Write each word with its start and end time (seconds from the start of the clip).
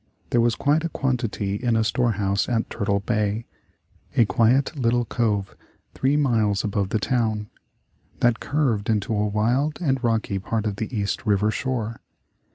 There 0.31 0.41
was 0.41 0.55
quite 0.55 0.83
a 0.83 0.89
quantity 0.89 1.57
in 1.57 1.75
a 1.75 1.83
storehouse 1.83 2.49
at 2.49 2.71
Turtle 2.71 3.01
Bay, 3.01 3.45
a 4.17 4.25
quiet 4.25 4.75
little 4.75 5.05
cove 5.05 5.55
three 5.93 6.17
miles 6.17 6.63
above 6.63 6.89
the 6.89 6.97
town, 6.97 7.51
that 8.19 8.39
curved 8.39 8.89
into 8.89 9.13
a 9.13 9.27
wild 9.27 9.77
and 9.79 10.03
rocky 10.03 10.39
part 10.39 10.65
of 10.65 10.77
the 10.77 10.89
East 10.91 11.27
River 11.27 11.51
shore. 11.51 11.97